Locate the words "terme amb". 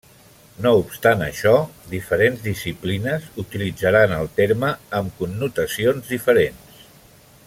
4.41-5.15